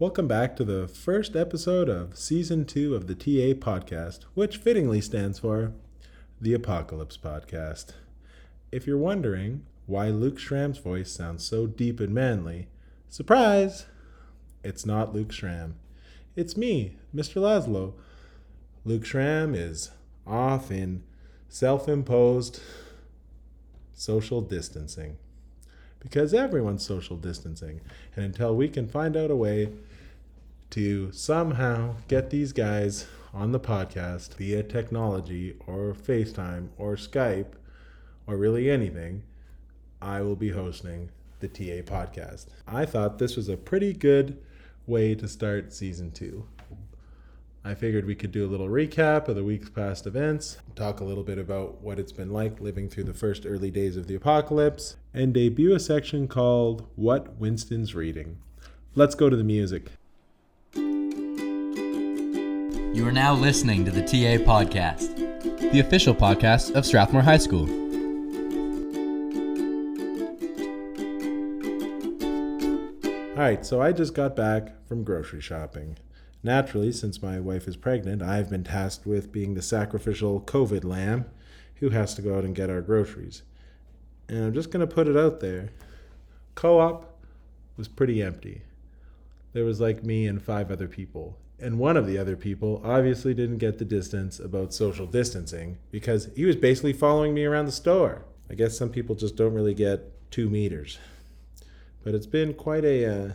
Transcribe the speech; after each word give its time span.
Welcome 0.00 0.28
back 0.28 0.54
to 0.54 0.64
the 0.64 0.86
first 0.86 1.34
episode 1.34 1.88
of 1.88 2.16
season 2.16 2.66
two 2.66 2.94
of 2.94 3.08
the 3.08 3.16
TA 3.16 3.58
podcast, 3.58 4.20
which 4.34 4.58
fittingly 4.58 5.00
stands 5.00 5.40
for 5.40 5.72
the 6.40 6.54
Apocalypse 6.54 7.16
Podcast. 7.16 7.94
If 8.70 8.86
you're 8.86 8.96
wondering 8.96 9.66
why 9.86 10.10
Luke 10.10 10.38
Schramm's 10.38 10.78
voice 10.78 11.10
sounds 11.10 11.44
so 11.44 11.66
deep 11.66 11.98
and 11.98 12.14
manly, 12.14 12.68
surprise! 13.08 13.86
It's 14.62 14.86
not 14.86 15.12
Luke 15.12 15.32
Schramm. 15.32 15.74
It's 16.36 16.56
me, 16.56 16.96
Mr. 17.12 17.42
Laszlo. 17.42 17.94
Luke 18.84 19.04
Schramm 19.04 19.52
is 19.52 19.90
off 20.24 20.70
in 20.70 21.02
self 21.48 21.88
imposed 21.88 22.60
social 23.94 24.42
distancing 24.42 25.16
because 25.98 26.32
everyone's 26.32 26.86
social 26.86 27.16
distancing. 27.16 27.80
And 28.14 28.24
until 28.24 28.54
we 28.54 28.68
can 28.68 28.86
find 28.86 29.16
out 29.16 29.32
a 29.32 29.36
way 29.36 29.72
to 30.70 31.10
somehow 31.12 31.94
get 32.08 32.30
these 32.30 32.52
guys 32.52 33.06
on 33.32 33.52
the 33.52 33.60
podcast 33.60 34.34
via 34.34 34.62
technology 34.62 35.56
or 35.66 35.94
FaceTime 35.94 36.68
or 36.76 36.96
Skype 36.96 37.52
or 38.26 38.36
really 38.36 38.70
anything, 38.70 39.22
I 40.00 40.20
will 40.22 40.36
be 40.36 40.50
hosting 40.50 41.10
the 41.40 41.48
TA 41.48 41.82
podcast. 41.82 42.46
I 42.66 42.84
thought 42.84 43.18
this 43.18 43.36
was 43.36 43.48
a 43.48 43.56
pretty 43.56 43.92
good 43.92 44.38
way 44.86 45.14
to 45.14 45.28
start 45.28 45.72
season 45.72 46.10
two. 46.10 46.46
I 47.64 47.74
figured 47.74 48.06
we 48.06 48.14
could 48.14 48.32
do 48.32 48.46
a 48.46 48.48
little 48.48 48.68
recap 48.68 49.28
of 49.28 49.36
the 49.36 49.44
week's 49.44 49.68
past 49.68 50.06
events, 50.06 50.58
talk 50.74 51.00
a 51.00 51.04
little 51.04 51.24
bit 51.24 51.38
about 51.38 51.82
what 51.82 51.98
it's 51.98 52.12
been 52.12 52.32
like 52.32 52.60
living 52.60 52.88
through 52.88 53.04
the 53.04 53.14
first 53.14 53.44
early 53.44 53.70
days 53.70 53.96
of 53.96 54.06
the 54.06 54.14
apocalypse, 54.14 54.96
and 55.12 55.34
debut 55.34 55.74
a 55.74 55.80
section 55.80 56.28
called 56.28 56.88
What 56.96 57.36
Winston's 57.36 57.94
Reading. 57.94 58.38
Let's 58.94 59.14
go 59.14 59.28
to 59.28 59.36
the 59.36 59.44
music. 59.44 59.90
You 62.98 63.06
are 63.06 63.12
now 63.12 63.32
listening 63.32 63.84
to 63.84 63.92
the 63.92 64.02
TA 64.02 64.42
Podcast, 64.42 65.14
the 65.70 65.78
official 65.78 66.12
podcast 66.12 66.74
of 66.74 66.84
Strathmore 66.84 67.22
High 67.22 67.38
School. 67.38 67.70
All 73.30 73.36
right, 73.36 73.64
so 73.64 73.80
I 73.80 73.92
just 73.92 74.14
got 74.14 74.34
back 74.34 74.84
from 74.88 75.04
grocery 75.04 75.40
shopping. 75.40 75.96
Naturally, 76.42 76.90
since 76.90 77.22
my 77.22 77.38
wife 77.38 77.68
is 77.68 77.76
pregnant, 77.76 78.20
I've 78.20 78.50
been 78.50 78.64
tasked 78.64 79.06
with 79.06 79.30
being 79.30 79.54
the 79.54 79.62
sacrificial 79.62 80.40
COVID 80.40 80.82
lamb 80.82 81.26
who 81.76 81.90
has 81.90 82.16
to 82.16 82.22
go 82.22 82.36
out 82.36 82.44
and 82.44 82.52
get 82.52 82.68
our 82.68 82.80
groceries. 82.80 83.44
And 84.28 84.44
I'm 84.44 84.54
just 84.54 84.72
going 84.72 84.84
to 84.84 84.92
put 84.92 85.06
it 85.06 85.16
out 85.16 85.38
there 85.38 85.68
co 86.56 86.80
op 86.80 87.16
was 87.76 87.86
pretty 87.86 88.20
empty. 88.20 88.62
There 89.58 89.64
was 89.64 89.80
like 89.80 90.04
me 90.04 90.28
and 90.28 90.40
five 90.40 90.70
other 90.70 90.86
people. 90.86 91.36
And 91.58 91.80
one 91.80 91.96
of 91.96 92.06
the 92.06 92.16
other 92.16 92.36
people 92.36 92.80
obviously 92.84 93.34
didn't 93.34 93.58
get 93.58 93.78
the 93.78 93.84
distance 93.84 94.38
about 94.38 94.72
social 94.72 95.04
distancing 95.04 95.78
because 95.90 96.28
he 96.36 96.44
was 96.44 96.54
basically 96.54 96.92
following 96.92 97.34
me 97.34 97.44
around 97.44 97.66
the 97.66 97.72
store. 97.72 98.22
I 98.48 98.54
guess 98.54 98.78
some 98.78 98.88
people 98.88 99.16
just 99.16 99.34
don't 99.34 99.54
really 99.54 99.74
get 99.74 100.30
two 100.30 100.48
meters. 100.48 101.00
But 102.04 102.14
it's 102.14 102.24
been 102.24 102.54
quite 102.54 102.84
a 102.84 103.04
uh, 103.04 103.32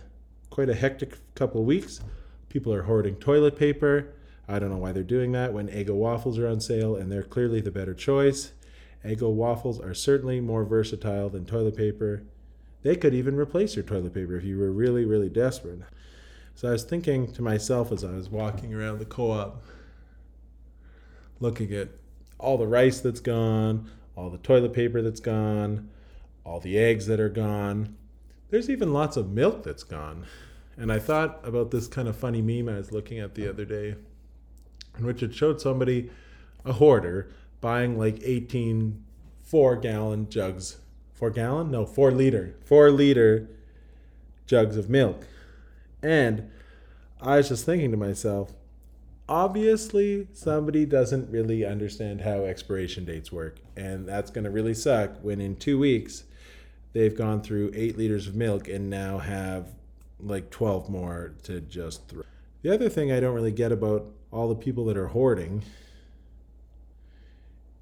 quite 0.49 0.69
a 0.69 0.75
hectic 0.75 1.17
couple 1.35 1.59
of 1.59 1.67
weeks. 1.67 1.99
People 2.47 2.73
are 2.73 2.83
hoarding 2.83 3.16
toilet 3.16 3.59
paper. 3.59 4.13
I 4.47 4.59
don't 4.59 4.69
know 4.69 4.77
why 4.77 4.94
they're 4.94 5.03
doing 5.03 5.33
that 5.33 5.51
when 5.51 5.67
Eggo 5.67 5.95
waffles 5.95 6.39
are 6.39 6.47
on 6.47 6.61
sale 6.61 6.95
and 6.95 7.11
they're 7.11 7.21
clearly 7.21 7.59
the 7.59 7.69
better 7.69 7.94
choice. 7.94 8.53
Eggo 9.03 9.29
waffles 9.29 9.77
are 9.77 9.94
certainly 9.94 10.39
more 10.39 10.63
versatile 10.63 11.27
than 11.27 11.45
toilet 11.45 11.75
paper. 11.75 12.23
They 12.81 12.95
could 12.95 13.13
even 13.13 13.35
replace 13.35 13.75
your 13.75 13.83
toilet 13.83 14.13
paper 14.13 14.38
if 14.38 14.45
you 14.45 14.57
were 14.57 14.71
really, 14.71 15.03
really 15.03 15.27
desperate. 15.27 15.81
So 16.55 16.69
I 16.69 16.71
was 16.71 16.83
thinking 16.83 17.31
to 17.33 17.41
myself 17.41 17.91
as 17.91 18.03
I 18.03 18.11
was 18.11 18.29
walking 18.29 18.73
around 18.73 18.99
the 18.99 19.05
co 19.05 19.31
op, 19.31 19.63
looking 21.39 21.73
at 21.73 21.89
all 22.39 22.57
the 22.57 22.67
rice 22.67 23.00
that's 23.00 23.19
gone, 23.19 23.89
all 24.16 24.29
the 24.29 24.38
toilet 24.38 24.73
paper 24.73 25.01
that's 25.01 25.19
gone, 25.19 25.89
all 26.44 26.59
the 26.59 26.78
eggs 26.78 27.07
that 27.07 27.19
are 27.19 27.29
gone. 27.29 27.95
There's 28.50 28.69
even 28.69 28.94
lots 28.94 29.17
of 29.17 29.31
milk 29.31 29.63
that's 29.63 29.83
gone. 29.83 30.25
And 30.78 30.91
I 30.91 31.00
thought 31.00 31.39
about 31.44 31.72
this 31.72 31.88
kind 31.88 32.07
of 32.07 32.16
funny 32.16 32.41
meme 32.41 32.73
I 32.73 32.78
was 32.78 32.91
looking 32.91 33.19
at 33.19 33.35
the 33.35 33.47
other 33.47 33.66
day, 33.66 33.95
in 34.97 35.05
which 35.05 35.23
it 35.23 35.33
showed 35.33 35.61
somebody, 35.61 36.09
a 36.66 36.73
hoarder, 36.73 37.29
buying 37.61 37.97
like 37.97 38.19
18 38.23 39.03
four 39.41 39.75
gallon 39.75 40.29
jugs. 40.29 40.78
Four 41.13 41.29
gallon? 41.29 41.69
No, 41.69 41.85
four 41.85 42.11
liter. 42.11 42.55
Four 42.66 42.89
liter 42.89 43.49
jugs 44.47 44.78
of 44.78 44.89
milk. 44.89 45.28
And 46.03 46.52
I 47.22 47.38
was 47.38 47.50
just 47.50 47.66
thinking 47.66 47.91
to 47.91 47.97
myself, 47.97 48.53
obviously 49.30 50.28
somebody 50.34 50.86
doesn't 50.86 51.31
really 51.31 51.66
understand 51.66 52.22
how 52.22 52.44
expiration 52.44 53.06
dates 53.06 53.31
work. 53.31 53.58
And 53.75 54.08
that's 54.08 54.30
going 54.30 54.44
to 54.44 54.52
really 54.52 54.74
suck 54.74 55.18
when 55.24 55.40
in 55.40 55.56
two 55.56 55.80
weeks 55.80 56.25
they've 56.91 57.16
gone 57.16 57.41
through 57.41 57.72
eight 57.74 57.97
liters 57.97 58.28
of 58.28 58.36
milk 58.36 58.68
and 58.68 58.90
now 58.90 59.18
have 59.18 59.69
like 60.19 60.50
12 60.50 60.90
more 60.90 61.34
to 61.44 61.62
just 61.62 62.08
throw. 62.08 62.24
The 62.62 62.74
other 62.74 62.90
thing 62.90 63.12
I 63.12 63.20
don't 63.20 63.34
really 63.34 63.52
get 63.52 63.72
about 63.72 64.06
all 64.31 64.50
the 64.50 64.56
people 64.56 64.85
that 64.85 64.97
are 64.97 65.08
hoarding 65.08 65.64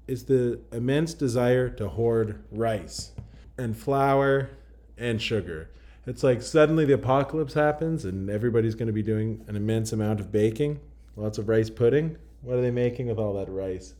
is 0.06 0.24
the 0.24 0.60
immense 0.72 1.14
desire 1.14 1.68
to 1.70 1.88
hoard 1.88 2.42
rice 2.50 3.12
and 3.56 3.76
flour 3.76 4.50
and 4.98 5.22
sugar. 5.22 5.70
It's 6.06 6.24
like 6.24 6.42
suddenly 6.42 6.84
the 6.84 6.94
apocalypse 6.94 7.54
happens 7.54 8.04
and 8.04 8.28
everybody's 8.28 8.74
going 8.74 8.88
to 8.88 8.92
be 8.92 9.02
doing 9.02 9.44
an 9.46 9.54
immense 9.54 9.92
amount 9.92 10.18
of 10.18 10.32
baking, 10.32 10.80
lots 11.14 11.38
of 11.38 11.48
rice 11.48 11.70
pudding. 11.70 12.16
What 12.40 12.58
are 12.58 12.60
they 12.60 12.72
making 12.72 13.06
with 13.06 13.18
all 13.18 13.34
that 13.34 13.48
rice? 13.48 13.94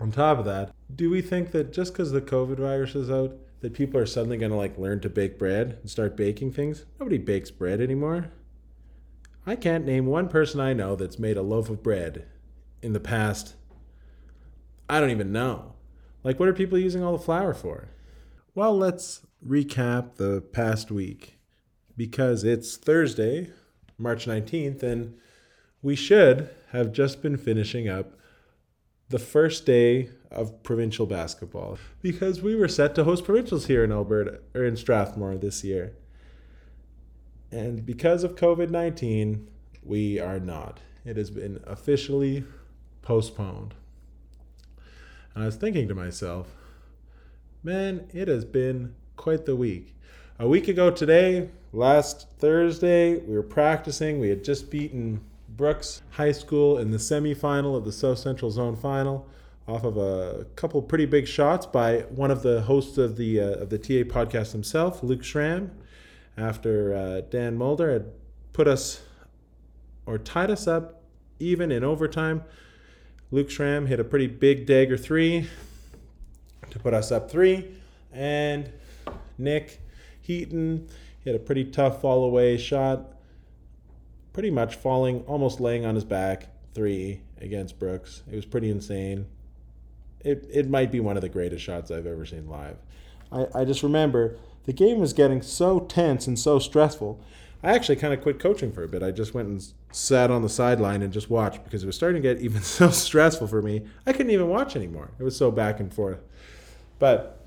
On 0.00 0.10
top 0.10 0.38
of 0.38 0.44
that, 0.46 0.74
do 0.94 1.10
we 1.10 1.22
think 1.22 1.52
that 1.52 1.72
just 1.72 1.92
because 1.92 2.10
the 2.10 2.20
COVID 2.20 2.58
virus 2.58 2.96
is 2.96 3.08
out, 3.08 3.36
that 3.60 3.72
people 3.72 4.00
are 4.00 4.06
suddenly 4.06 4.36
going 4.36 4.50
to 4.50 4.56
like 4.56 4.76
learn 4.76 5.00
to 5.00 5.08
bake 5.08 5.38
bread 5.38 5.78
and 5.80 5.88
start 5.88 6.16
baking 6.16 6.52
things? 6.52 6.84
Nobody 6.98 7.18
bakes 7.18 7.52
bread 7.52 7.80
anymore. 7.80 8.32
I 9.46 9.54
can't 9.56 9.86
name 9.86 10.06
one 10.06 10.28
person 10.28 10.58
I 10.58 10.72
know 10.72 10.96
that's 10.96 11.18
made 11.18 11.36
a 11.36 11.42
loaf 11.42 11.70
of 11.70 11.82
bread 11.82 12.26
in 12.82 12.94
the 12.94 13.00
past. 13.00 13.54
I 14.88 15.00
don't 15.00 15.10
even 15.10 15.32
know. 15.32 15.74
Like, 16.24 16.40
what 16.40 16.48
are 16.48 16.54
people 16.54 16.78
using 16.78 17.02
all 17.02 17.16
the 17.16 17.22
flour 17.22 17.54
for? 17.54 17.90
Well, 18.54 18.76
let's 18.76 19.20
recap 19.46 20.16
the 20.16 20.40
past 20.40 20.90
week 20.90 21.38
because 21.96 22.44
it's 22.44 22.76
Thursday, 22.76 23.50
March 23.98 24.26
19th, 24.26 24.82
and 24.82 25.14
we 25.82 25.94
should 25.94 26.50
have 26.72 26.92
just 26.92 27.22
been 27.22 27.36
finishing 27.36 27.88
up 27.88 28.18
the 29.10 29.18
first 29.18 29.66
day 29.66 30.08
of 30.30 30.62
provincial 30.62 31.06
basketball 31.06 31.78
because 32.00 32.42
we 32.42 32.56
were 32.56 32.68
set 32.68 32.94
to 32.94 33.04
host 33.04 33.24
provincials 33.24 33.66
here 33.66 33.84
in 33.84 33.92
Alberta 33.92 34.40
or 34.54 34.64
in 34.64 34.76
Strathmore 34.76 35.36
this 35.36 35.62
year. 35.62 35.94
And 37.52 37.86
because 37.86 38.24
of 38.24 38.34
COVID 38.34 38.70
19, 38.70 39.48
we 39.82 40.18
are 40.18 40.40
not. 40.40 40.80
It 41.04 41.16
has 41.16 41.30
been 41.30 41.60
officially 41.66 42.44
postponed. 43.02 43.74
And 45.34 45.44
I 45.44 45.46
was 45.46 45.56
thinking 45.56 45.86
to 45.88 45.94
myself, 45.94 46.56
man, 47.62 48.08
it 48.12 48.26
has 48.26 48.44
been 48.44 48.94
quite 49.16 49.46
the 49.46 49.56
week. 49.56 49.94
A 50.38 50.48
week 50.48 50.68
ago 50.68 50.90
today, 50.90 51.48
last 51.72 52.28
Thursday, 52.38 53.18
we 53.18 53.34
were 53.34 53.42
practicing. 53.42 54.18
We 54.18 54.28
had 54.28 54.44
just 54.44 54.70
beaten 54.70 55.20
Brooks 55.48 56.02
High 56.10 56.32
School 56.32 56.78
in 56.78 56.90
the 56.90 56.98
semifinal 56.98 57.76
of 57.76 57.84
the 57.84 57.92
South 57.92 58.18
Central 58.18 58.50
Zone 58.50 58.76
Final 58.76 59.28
off 59.66 59.84
of 59.84 59.96
a 59.96 60.46
couple 60.56 60.82
pretty 60.82 61.06
big 61.06 61.26
shots 61.26 61.64
by 61.64 62.00
one 62.10 62.30
of 62.30 62.42
the 62.42 62.62
hosts 62.62 62.98
of 62.98 63.16
the 63.16 63.40
uh, 63.40 63.50
of 63.54 63.70
the 63.70 63.78
TA 63.78 64.08
podcast 64.08 64.52
himself, 64.52 65.02
Luke 65.02 65.24
Schramm, 65.24 65.70
after 66.36 66.94
uh, 66.94 67.20
Dan 67.30 67.56
Mulder 67.56 67.92
had 67.92 68.06
put 68.52 68.68
us 68.68 69.02
or 70.06 70.18
tied 70.18 70.50
us 70.50 70.66
up 70.66 71.02
even 71.38 71.72
in 71.72 71.82
overtime. 71.82 72.42
Luke 73.30 73.50
Schramm 73.50 73.86
hit 73.86 73.98
a 73.98 74.04
pretty 74.04 74.26
big 74.26 74.66
dagger 74.66 74.96
three 74.96 75.48
to 76.70 76.78
put 76.78 76.92
us 76.92 77.10
up 77.10 77.30
three, 77.30 77.74
and 78.12 78.70
Nick 79.38 79.80
Heaton 80.20 80.88
had 81.24 81.34
a 81.34 81.38
pretty 81.38 81.64
tough 81.64 82.00
fall 82.00 82.24
away 82.24 82.56
shot, 82.56 83.14
pretty 84.32 84.50
much 84.50 84.76
falling, 84.76 85.22
almost 85.22 85.60
laying 85.60 85.84
on 85.84 85.94
his 85.94 86.04
back, 86.04 86.48
three 86.74 87.20
against 87.40 87.78
Brooks. 87.78 88.22
It 88.30 88.36
was 88.36 88.44
pretty 88.44 88.70
insane. 88.70 89.26
It, 90.20 90.46
it 90.50 90.70
might 90.70 90.90
be 90.90 91.00
one 91.00 91.16
of 91.16 91.22
the 91.22 91.28
greatest 91.28 91.62
shots 91.62 91.90
I've 91.90 92.06
ever 92.06 92.24
seen 92.24 92.48
live. 92.48 92.76
I, 93.30 93.46
I 93.54 93.64
just 93.64 93.82
remember 93.82 94.36
the 94.64 94.72
game 94.72 94.98
was 94.98 95.12
getting 95.12 95.42
so 95.42 95.80
tense 95.80 96.26
and 96.26 96.38
so 96.38 96.58
stressful. 96.58 97.20
I 97.62 97.74
actually 97.74 97.96
kind 97.96 98.12
of 98.12 98.20
quit 98.20 98.38
coaching 98.38 98.72
for 98.72 98.82
a 98.82 98.88
bit. 98.88 99.02
I 99.02 99.10
just 99.10 99.32
went 99.32 99.48
and 99.48 99.64
sat 99.90 100.30
on 100.30 100.42
the 100.42 100.48
sideline 100.48 101.02
and 101.02 101.12
just 101.12 101.30
watched 101.30 101.64
because 101.64 101.82
it 101.82 101.86
was 101.86 101.96
starting 101.96 102.22
to 102.22 102.34
get 102.34 102.42
even 102.42 102.62
so 102.62 102.90
stressful 102.90 103.46
for 103.46 103.62
me. 103.62 103.86
I 104.06 104.12
couldn't 104.12 104.32
even 104.32 104.48
watch 104.48 104.76
anymore. 104.76 105.10
It 105.18 105.22
was 105.22 105.36
so 105.36 105.50
back 105.50 105.80
and 105.80 105.92
forth. 105.92 106.20
But 106.98 107.40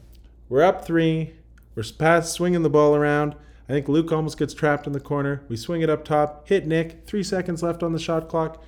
we're 0.50 0.64
up 0.64 0.86
three. 0.86 1.34
We're 1.78 1.84
past 1.96 2.34
swinging 2.34 2.64
the 2.64 2.72
ball 2.72 2.96
around. 2.96 3.36
I 3.70 3.74
think 3.74 3.88
Luke 3.88 4.12
almost 4.12 4.40
gets 4.40 4.56
trapped 4.56 4.88
in 4.88 4.94
the 4.94 5.00
corner. 5.00 5.44
We 5.48 5.58
swing 5.58 5.84
it 5.84 5.92
up 5.92 6.04
top, 6.04 6.48
hit 6.48 6.66
Nick, 6.66 7.06
three 7.06 7.22
seconds 7.22 7.62
left 7.62 7.84
on 7.84 7.94
the 7.94 8.00
shot 8.00 8.30
clock, 8.30 8.64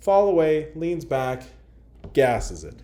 fall 0.00 0.26
away, 0.26 0.72
leans 0.74 1.04
back, 1.04 1.44
gasses 2.12 2.64
it. 2.64 2.74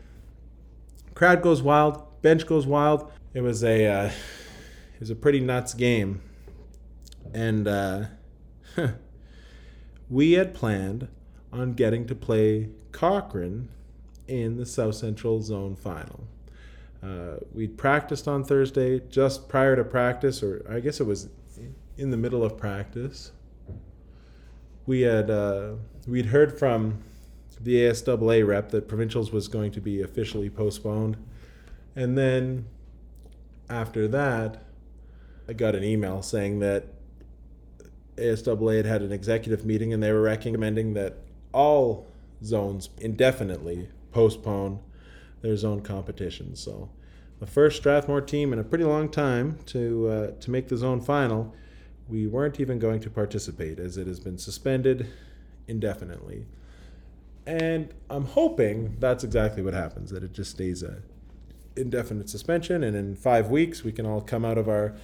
Crowd 1.15 1.43
goes 1.43 1.63
wild, 1.63 2.23
bench 2.23 2.47
goes 2.47 2.65
wild. 2.65 3.11
It 3.35 3.41
was 3.41 3.65
a 3.65 3.87
uh, 3.87 4.07
it 4.95 5.01
was 5.01 5.11
a 5.11 5.17
pretty 5.17 5.41
nuts 5.41 5.75
game, 5.75 6.21
and 7.35 7.67
uh, 7.67 8.05
we 10.09 10.35
had 10.35 10.55
planned 10.55 11.09
on 11.53 11.73
getting 11.73 12.07
to 12.07 12.15
play 12.15 12.69
Cochrane 12.93 13.69
in 14.29 14.59
the 14.59 14.67
South 14.67 14.95
Central 14.95 15.43
Zone 15.43 15.75
final. 15.75 16.29
Uh, 17.07 17.37
we'd 17.53 17.79
practiced 17.79 18.27
on 18.27 18.43
Thursday. 18.43 19.01
Just 19.09 19.49
prior 19.49 19.77
to 19.77 19.85
practice, 19.85 20.43
or 20.43 20.67
I 20.69 20.81
guess 20.81 20.99
it 21.01 21.05
was 21.05 21.29
in 21.97 22.11
the 22.11 22.17
middle 22.17 22.43
of 22.43 22.57
practice, 22.57 23.31
we 24.87 25.03
had 25.03 25.31
uh, 25.31 25.73
we'd 26.07 26.27
heard 26.27 26.59
from 26.59 27.03
the 27.61 27.77
ASAA 27.77 28.47
rep 28.47 28.71
that 28.71 28.89
provincials 28.89 29.31
was 29.31 29.47
going 29.47 29.71
to 29.73 29.81
be 29.81 30.03
officially 30.03 30.51
postponed, 30.51 31.17
and 31.95 32.19
then 32.19 32.67
after 33.71 34.09
that, 34.09 34.63
I 35.49 35.53
got 35.53 35.75
an 35.75 35.85
email 35.85 36.23
saying 36.23 36.59
that 36.61 36.87
ASAA 38.17 38.79
had 38.79 38.87
had 38.87 39.03
an 39.03 39.13
executive 39.13 39.65
meeting 39.65 39.93
and 39.93 40.03
they 40.03 40.13
were 40.13 40.23
recommending 40.23 40.95
that 40.95 41.19
all 41.53 42.07
zones 42.43 42.91
indefinitely 42.99 43.89
postpone 44.13 44.81
their 45.43 45.57
zone 45.57 45.83
competitions. 45.83 46.61
So, 46.61 46.91
the 47.39 47.47
first 47.47 47.77
Strathmore 47.79 48.21
team 48.21 48.53
in 48.53 48.59
a 48.59 48.65
pretty 48.65 48.85
long 48.85 49.09
time 49.09 49.59
to 49.67 50.09
uh, 50.09 50.31
to 50.41 50.51
make 50.51 50.69
the 50.69 50.77
zone 50.77 51.01
final, 51.01 51.55
we 52.09 52.27
weren't 52.27 52.61
even 52.61 52.79
going 52.79 53.01
to 53.01 53.11
participate 53.11 53.79
as 53.79 53.97
it 53.97 54.07
has 54.07 54.21
been 54.21 54.39
suspended 54.39 55.09
indefinitely. 55.69 56.47
And 57.47 57.93
I'm 58.11 58.25
hoping 58.25 58.97
that's 58.99 59.23
exactly 59.23 59.63
what 59.63 59.75
happens. 59.75 60.11
That 60.11 60.23
it 60.23 60.33
just 60.33 60.53
stays 60.53 60.83
a 60.83 61.03
indefinite 61.77 62.31
suspension, 62.31 62.83
and 62.83 62.97
in 62.97 63.15
five 63.15 63.51
weeks 63.51 63.85
we 63.85 63.93
can 63.93 64.07
all 64.07 64.21
come 64.21 64.45
out 64.45 64.59
of 64.59 64.69
our 64.69 64.95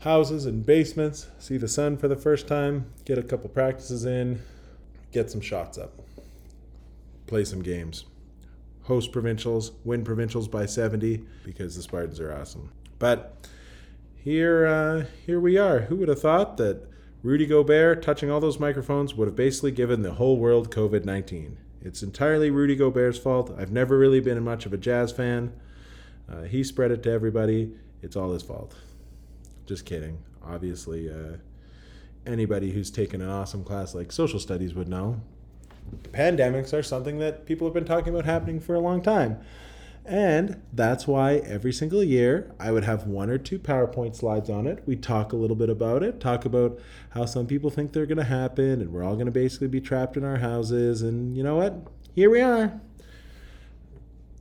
houses 0.00 0.46
and 0.46 0.64
basements, 0.64 1.28
see 1.38 1.56
the 1.56 1.68
sun 1.68 1.96
for 1.96 2.08
the 2.08 2.16
first 2.16 2.46
time, 2.46 2.86
get 3.04 3.18
a 3.18 3.22
couple 3.22 3.48
practices 3.48 4.04
in, 4.04 4.40
get 5.12 5.30
some 5.30 5.40
shots 5.40 5.76
up, 5.76 5.92
play 7.26 7.44
some 7.44 7.62
games, 7.62 8.04
host 8.88 9.12
provincials, 9.12 9.72
win 9.84 10.02
provincials 10.02 10.48
by 10.48 10.64
70 10.66 11.22
because 11.44 11.76
the 11.76 11.82
Spartans 11.82 12.18
are 12.20 12.32
awesome. 12.32 12.72
But 12.98 13.46
here, 14.16 14.66
uh, 14.66 15.04
here 15.26 15.38
we 15.38 15.58
are. 15.58 15.80
Who 15.80 15.96
would 15.96 16.08
have 16.08 16.20
thought 16.20 16.56
that 16.56 16.88
Rudy 17.22 17.46
Gobert 17.46 18.02
touching 18.02 18.30
all 18.30 18.40
those 18.40 18.58
microphones 18.58 19.14
would 19.14 19.28
have 19.28 19.36
basically 19.36 19.72
given 19.72 20.02
the 20.02 20.14
whole 20.14 20.38
world 20.38 20.74
COVID 20.74 21.04
19? 21.04 21.58
It's 21.82 22.02
entirely 22.02 22.50
Rudy 22.50 22.74
Gobert's 22.76 23.18
fault. 23.18 23.54
I've 23.58 23.70
never 23.70 23.98
really 23.98 24.20
been 24.20 24.42
much 24.42 24.64
of 24.64 24.72
a 24.72 24.78
jazz 24.78 25.12
fan. 25.12 25.52
Uh, 26.28 26.42
he 26.42 26.64
spread 26.64 26.90
it 26.90 27.02
to 27.04 27.10
everybody. 27.10 27.72
It's 28.02 28.16
all 28.16 28.32
his 28.32 28.42
fault. 28.42 28.74
Just 29.66 29.84
kidding. 29.84 30.18
Obviously, 30.42 31.10
uh, 31.10 31.36
anybody 32.26 32.72
who's 32.72 32.90
taken 32.90 33.20
an 33.20 33.28
awesome 33.28 33.64
class 33.64 33.94
like 33.94 34.12
social 34.12 34.40
studies 34.40 34.74
would 34.74 34.88
know. 34.88 35.20
Pandemics 36.12 36.72
are 36.72 36.82
something 36.82 37.18
that 37.18 37.46
people 37.46 37.66
have 37.66 37.74
been 37.74 37.84
talking 37.84 38.12
about 38.12 38.24
happening 38.24 38.60
for 38.60 38.74
a 38.74 38.80
long 38.80 39.02
time. 39.02 39.38
And 40.08 40.62
that's 40.72 41.06
why 41.06 41.34
every 41.34 41.72
single 41.72 42.02
year 42.02 42.50
I 42.58 42.72
would 42.72 42.84
have 42.84 43.06
one 43.06 43.28
or 43.28 43.36
two 43.36 43.58
PowerPoint 43.58 44.16
slides 44.16 44.48
on 44.48 44.66
it. 44.66 44.82
We 44.86 44.96
talk 44.96 45.34
a 45.34 45.36
little 45.36 45.54
bit 45.54 45.68
about 45.68 46.02
it, 46.02 46.18
talk 46.18 46.46
about 46.46 46.80
how 47.10 47.26
some 47.26 47.46
people 47.46 47.68
think 47.68 47.92
they're 47.92 48.06
going 48.06 48.16
to 48.16 48.24
happen, 48.24 48.80
and 48.80 48.90
we're 48.90 49.04
all 49.04 49.14
going 49.14 49.26
to 49.26 49.32
basically 49.32 49.68
be 49.68 49.82
trapped 49.82 50.16
in 50.16 50.24
our 50.24 50.38
houses. 50.38 51.02
And 51.02 51.36
you 51.36 51.42
know 51.42 51.56
what? 51.56 51.88
Here 52.14 52.30
we 52.30 52.40
are. 52.40 52.80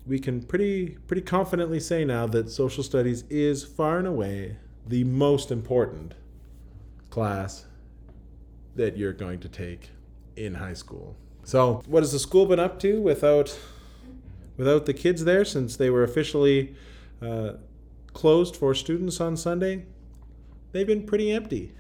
We 0.06 0.20
can 0.20 0.42
pretty 0.42 0.98
pretty 1.06 1.22
confidently 1.22 1.82
say 1.82 2.06
now 2.06 2.28
that 2.28 2.50
social 2.50 2.82
studies 2.82 3.26
is 3.30 3.66
far 3.66 3.98
and 3.98 4.08
away 4.08 4.56
the 4.88 5.04
most 5.04 5.52
important 5.52 6.14
class 7.10 7.66
that 8.76 8.96
you're 8.96 9.12
going 9.12 9.42
to 9.42 9.50
take 9.50 9.90
in 10.38 10.54
high 10.56 10.74
school. 10.74 11.18
So, 11.48 11.82
what 11.86 12.04
has 12.04 12.12
the 12.12 12.20
school 12.20 12.46
been 12.46 12.60
up 12.60 12.78
to 12.82 13.00
without 13.00 13.58
without 14.58 14.86
the 14.86 14.94
kids 14.94 15.24
there 15.24 15.46
since 15.46 15.78
they 15.78 15.90
were 15.90 16.04
officially 16.04 16.76
uh, 17.22 17.54
closed 18.12 18.58
for 18.58 18.76
students 18.76 19.22
on 19.22 19.38
Sunday? 19.38 19.86
They've 20.74 20.86
been 20.86 21.04
pretty 21.04 21.32
empty. 21.32 21.72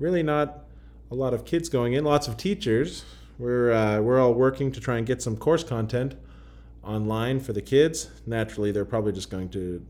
Really, 0.00 0.24
not 0.24 0.64
a 1.12 1.14
lot 1.14 1.32
of 1.32 1.44
kids 1.44 1.68
going 1.68 1.92
in. 1.92 2.02
Lots 2.02 2.26
of 2.26 2.36
teachers. 2.36 3.04
We're 3.38 3.70
uh, 3.70 4.00
we're 4.00 4.18
all 4.18 4.34
working 4.34 4.72
to 4.72 4.80
try 4.80 4.98
and 4.98 5.06
get 5.06 5.22
some 5.22 5.36
course 5.36 5.62
content 5.62 6.16
online 6.82 7.38
for 7.38 7.52
the 7.52 7.62
kids. 7.62 8.10
Naturally, 8.26 8.72
they're 8.72 8.84
probably 8.84 9.12
just 9.12 9.30
going 9.30 9.48
to 9.50 9.80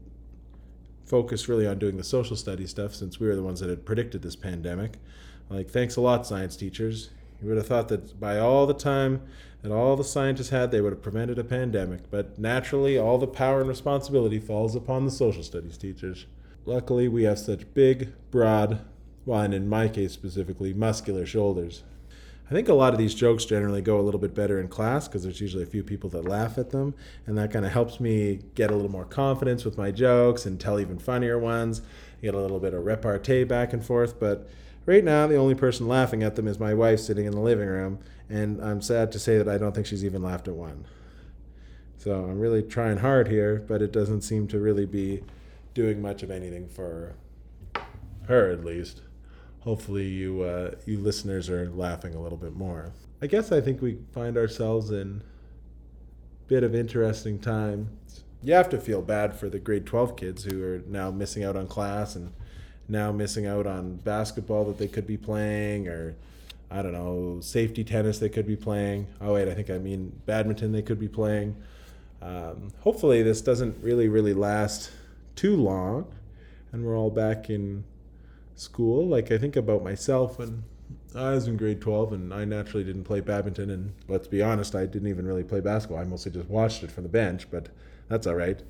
focus 1.07 1.49
really 1.49 1.67
on 1.67 1.79
doing 1.79 1.97
the 1.97 2.05
social 2.05 2.37
studies 2.37 2.69
stuff 2.69 2.95
since 2.95 3.19
we 3.19 3.27
were 3.27 3.37
the 3.37 3.43
ones 3.43 3.61
that 3.61 3.71
had 3.71 3.87
predicted 3.87 4.21
this 4.21 4.37
pandemic. 4.37 4.99
Like, 5.49 5.71
thanks 5.71 5.97
a 5.97 6.03
lot, 6.03 6.27
science 6.27 6.59
teachers. 6.59 7.09
You 7.41 7.49
would 7.49 7.57
have 7.57 7.67
thought 7.67 7.89
that 7.89 8.19
by 8.19 8.39
all 8.39 8.67
the 8.67 8.75
time 8.75 9.23
that 9.63 9.73
all 9.73 9.97
the 9.97 10.05
scientists 10.05 10.51
had, 10.51 10.71
they 10.71 10.81
would 10.81 10.93
have 10.93 11.03
prevented 11.03 11.39
a 11.39 11.45
pandemic. 11.45 12.11
But 12.11 12.39
naturally, 12.39 12.99
all 12.99 13.19
the 13.19 13.27
power 13.27 13.61
and 13.61 13.69
responsibility 13.69 14.39
falls 14.39 14.75
upon 14.75 15.05
the 15.05 15.11
social 15.11 15.43
studies 15.43 15.79
teachers. 15.79 16.27
Luckily, 16.65 17.09
we 17.09 17.25
have 17.25 17.39
such 17.39 17.73
big, 17.75 18.13
broad, 18.31 18.81
well, 19.25 19.41
and 19.41 19.55
in 19.55 19.69
my 19.69 19.89
case 19.89 20.13
specifically, 20.13 20.73
muscular 20.75 21.27
shoulders. 21.27 21.83
I 22.51 22.55
think 22.55 22.69
a 22.69 22.75
lot 22.75 22.95
of 22.95 22.99
these 22.99 23.15
jokes 23.15 23.45
generally 23.45 23.83
go 23.83 24.01
a 24.01 24.03
little 24.03 24.21
bit 24.21 24.35
better 24.35 24.59
in 24.59 24.69
class 24.69 25.07
because 25.07 25.23
there's 25.23 25.41
usually 25.41 25.65
a 25.65 25.67
few 25.67 25.83
people 25.83 26.09
that 26.11 26.25
laugh 26.25 26.57
at 26.57 26.71
them, 26.71 26.95
and 27.27 27.37
that 27.37 27.53
kind 27.53 27.67
of 27.67 27.73
helps 27.73 28.01
me 28.01 28.41
get 28.55 28.71
a 28.71 28.75
little 28.75 28.91
more 28.91 29.05
confidence 29.05 29.67
with 29.67 29.77
my 29.77 29.91
jokes 29.91 30.47
and 30.47 30.59
tell 30.59 30.81
even 30.81 30.99
funnier 30.99 31.39
ones. 31.39 31.83
Get 32.23 32.35
a 32.35 32.41
little 32.41 32.59
bit 32.59 32.73
of 32.73 32.87
repartee 32.87 33.45
back 33.45 33.75
and 33.75 33.85
forth, 33.85 34.19
but 34.19 34.49
right 34.89 35.05
now 35.05 35.27
the 35.27 35.37
only 35.37 35.55
person 35.55 35.87
laughing 35.87 36.23
at 36.23 36.35
them 36.35 36.49
is 36.49 36.59
my 36.59 36.75
wife 36.75 37.01
sitting 37.01 37.27
in 37.27 37.33
the 37.33 37.41
living 37.41 37.69
room, 37.69 37.99
and 38.29 38.61
I'm 38.61 38.81
sad 38.81 39.13
to 39.13 39.19
say 39.19 39.39
that 39.39 39.49
I 39.49 39.59
don't 39.59 39.75
think 39.75 39.87
she's 39.87 40.05
even 40.05 40.23
laughed 40.23 40.49
at 40.49 40.55
one. 40.55 40.87
So 41.99 42.25
I'm 42.25 42.39
really 42.39 42.63
trying 42.63 42.99
hard 42.99 43.29
here, 43.29 43.65
but 43.69 43.83
it 43.83 43.93
doesn't 43.93 44.23
seem 44.23 44.49
to 44.49 44.59
really 44.59 44.87
be 44.87 45.23
doing 45.75 46.01
much 46.01 46.23
of 46.23 46.31
anything 46.31 46.69
for 46.69 47.15
her, 48.27 48.51
at 48.51 48.65
least 48.65 49.03
hopefully 49.61 50.07
you 50.07 50.43
uh, 50.43 50.71
you 50.87 50.99
listeners 50.99 51.51
are 51.51 51.69
laughing 51.71 52.15
a 52.15 52.21
little 52.21 52.39
bit 52.39 52.55
more. 52.55 52.93
I 53.21 53.27
guess 53.27 53.53
I 53.53 53.61
think 53.61 53.83
we 53.83 53.99
find 54.13 54.37
ourselves 54.37 54.91
in 54.91 55.23
a 55.23 56.49
bit 56.49 56.63
of 56.63 56.75
interesting 56.75 57.39
time. 57.39 57.91
You 58.43 58.55
have 58.55 58.69
to 58.71 58.79
feel 58.79 59.03
bad 59.03 59.35
for 59.35 59.51
the 59.51 59.59
grade 59.59 59.85
12 59.85 60.17
kids 60.17 60.45
who 60.45 60.63
are 60.63 60.83
now 60.87 61.11
missing 61.11 61.45
out 61.45 61.57
on 61.57 61.67
class 61.67 62.15
and 62.15 62.33
now 62.89 63.13
missing 63.13 63.47
out 63.47 63.67
on 63.67 63.97
basketball 63.97 64.65
that 64.65 64.79
they 64.79 64.89
could 64.89 65.07
be 65.07 65.17
playing 65.17 65.89
or 65.89 66.15
I 66.71 66.83
don't 66.83 66.93
know, 66.93 67.39
safety 67.41 67.83
tennis 67.85 68.19
they 68.19 68.29
could 68.29 68.47
be 68.47 68.57
playing. 68.57 69.07
Oh 69.21 69.35
wait, 69.35 69.49
I 69.49 69.55
think 69.55 69.71
I 69.71 69.79
mean 69.79 70.21
badminton 70.27 70.73
they 70.73 70.83
could 70.83 71.01
be 71.01 71.09
playing. 71.09 71.57
Um, 72.21 72.73
hopefully 72.81 73.23
this 73.23 73.41
doesn't 73.41 73.77
really 73.83 74.09
really 74.09 74.35
last 74.35 74.91
too 75.37 75.57
long 75.57 76.07
and 76.73 76.85
we're 76.85 76.97
all 76.97 77.11
back 77.11 77.51
in 77.51 77.85
school. 78.55 79.07
Like 79.07 79.31
I 79.31 79.39
think 79.39 79.57
about 79.57 79.83
myself 79.83 80.39
when 80.39 80.65
I 81.15 81.31
was 81.31 81.47
in 81.47 81.57
grade 81.57 81.81
12 81.81 82.13
and 82.13 82.35
I 82.35 82.45
naturally 82.45 82.85
didn't 82.85 83.05
play 83.05 83.21
badminton 83.21 83.71
and 83.71 83.93
let's 84.09 84.29
be 84.29 84.43
honest, 84.43 84.75
I 84.75 84.87
didn't 84.87 85.09
even 85.09 85.27
really 85.27 85.45
play 85.45 85.61
basketball. 85.61 85.99
I 86.01 86.05
mostly 86.05 86.33
just 86.33 86.49
watched 86.49 86.83
it 86.83 86.91
from 86.91 87.05
the 87.05 87.09
bench, 87.09 87.51
but 87.51 87.69
that's 88.09 88.27
all 88.27 88.35
right. 88.35 88.61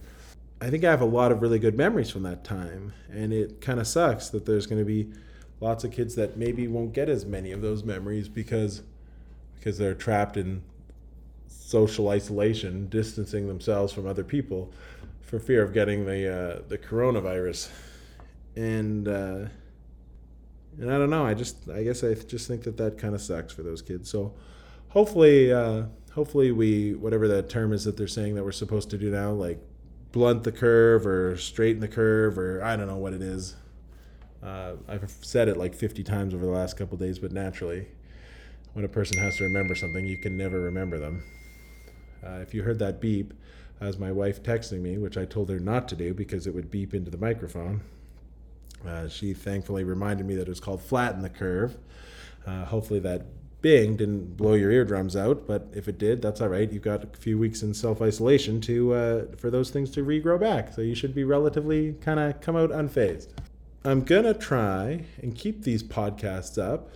I 0.61 0.71
think 0.71 0.85
I 0.85 0.91
have 0.91 1.01
a 1.01 1.07
lot 1.07 1.31
of 1.31 1.41
really 1.41 1.59
good 1.59 1.77
memories 1.77 2.11
from 2.11 2.25
that 2.25 2.45
time 2.45 2.93
and 3.11 3.33
it 3.33 3.61
kind 3.61 3.79
of 3.79 3.87
sucks 3.87 4.29
that 4.31 4.45
there's 4.45 4.67
going 4.67 4.81
to 4.81 4.85
be 4.85 5.13
lots 5.61 5.85
of 5.85 5.93
kids 5.93 6.15
that 6.17 6.37
maybe 6.37 6.67
won't 6.67 6.93
get 6.93 7.09
as 7.09 7.25
many 7.25 7.53
of 7.53 7.61
those 7.61 7.85
memories 7.85 8.29
because 8.29 8.83
because 9.55 9.79
they're 9.79 9.95
trapped 9.95 10.37
in 10.37 10.63
social 11.49 12.09
isolation, 12.09 12.89
distancing 12.89 13.47
themselves 13.47 13.93
from 13.93 14.07
other 14.07 14.25
people 14.25 14.73
for 15.21 15.39
fear 15.39 15.63
of 15.63 15.73
getting 15.73 16.07
the 16.07 16.33
uh, 16.33 16.63
the 16.69 16.79
coronavirus. 16.79 17.69
And 18.57 19.07
uh, 19.07 19.47
and 20.81 20.91
I 20.91 20.99
don't 20.99 21.11
know. 21.11 21.27
I 21.27 21.35
just 21.35 21.69
I 21.69 21.83
guess 21.83 22.03
I 22.03 22.15
just 22.15 22.49
think 22.49 22.63
that 22.65 22.77
that 22.79 22.99
kind 22.99 23.15
of 23.15 23.21
sucks 23.21 23.53
for 23.53 23.63
those 23.63 23.83
kids. 23.83 24.11
So 24.11 24.35
hopefully, 24.89 25.53
uh, 25.53 25.85
hopefully 26.13 26.53
we 26.53 26.95
whatever 26.95 27.29
that 27.29 27.49
term 27.49 27.73
is 27.73 27.85
that 27.85 27.97
they're 27.97 28.07
saying 28.07 28.35
that 28.37 28.45
we're 28.45 28.53
supposed 28.53 28.91
to 28.91 28.99
do 28.99 29.11
now, 29.11 29.33
like 29.33 29.61
blunt 30.13 30.45
the 30.45 30.53
curve 30.53 31.07
or 31.07 31.37
straighten 31.37 31.81
the 31.81 31.89
curve 31.89 32.39
or 32.39 32.63
I 32.63 32.77
don't 32.77 32.87
know 32.87 32.97
what 32.97 33.13
it 33.13 33.23
is. 33.23 33.57
Uh, 34.43 34.73
I've 34.87 35.11
said 35.21 35.49
it 35.49 35.57
like 35.57 35.75
50 35.75 36.03
times 36.05 36.35
over 36.35 36.45
the 36.47 36.53
last 36.53 36.77
couple 36.77 36.97
days, 36.97 37.19
but 37.19 37.33
naturally, 37.33 37.89
when 38.73 38.85
a 38.85 38.89
person 38.89 39.19
has 39.19 39.37
to 39.39 39.45
remember 39.45 39.75
something, 39.75 40.05
you 40.07 40.17
can 40.17 40.37
never 40.37 40.61
remember 40.61 40.99
them. 40.99 41.25
Uh, 42.25 42.39
if 42.41 42.55
you 42.55 42.63
heard 42.63 42.79
that 42.79 43.01
beep, 43.01 43.35
as 43.81 43.99
my 43.99 44.11
wife 44.11 44.43
texting 44.43 44.81
me, 44.81 44.99
which 44.99 45.17
I 45.17 45.25
told 45.25 45.51
her 45.51 45.59
not 45.59 45.89
to 45.89 45.97
do 45.97 46.13
because 46.15 46.47
it 46.47 46.55
would 46.55 46.71
beep 46.71 46.95
into 46.95 47.11
the 47.11 47.19
microphone, 47.19 47.83
Uh, 48.87 49.09
she 49.09 49.35
thankfully 49.35 49.83
reminded 49.83 50.25
me 50.25 50.37
that 50.37 50.43
it 50.43 50.49
was 50.49 50.61
called 50.61 50.81
Flatten 50.81 51.21
the 51.21 51.29
Curve. 51.29 51.77
Uh, 52.47 52.65
hopefully, 52.65 53.01
that 53.01 53.27
Bing 53.61 53.97
didn't 53.97 54.37
blow 54.37 54.55
your 54.55 54.71
eardrums 54.71 55.17
out, 55.17 55.47
but 55.47 55.69
if 55.75 55.89
it 55.89 55.99
did, 55.99 56.23
that's 56.23 56.41
all 56.41 56.49
right. 56.49 56.71
You've 56.71 56.83
got 56.83 57.03
a 57.03 57.09
few 57.19 57.39
weeks 57.39 57.63
in 57.63 57.75
self 57.75 58.01
isolation 58.01 58.61
to 58.63 58.95
uh, 58.95 59.25
for 59.37 59.51
those 59.51 59.71
things 59.71 59.91
to 59.93 60.05
regrow 60.05 60.39
back, 60.39 60.73
so 60.73 60.81
you 60.81 60.95
should 60.95 61.15
be 61.15 61.25
relatively 61.25 61.95
kind 61.95 62.21
of 62.21 62.41
come 62.41 62.57
out 62.57 62.71
unfazed. 62.71 63.29
I'm 63.85 64.03
gonna 64.03 64.35
try 64.35 65.05
and 65.23 65.35
keep 65.35 65.63
these 65.63 65.83
podcasts 65.83 66.57
up 66.57 66.91